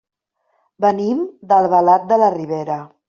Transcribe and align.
Venim 0.87 1.21
d'Albalat 1.51 2.09
de 2.13 2.19
la 2.23 2.31
Ribera. 2.39 2.81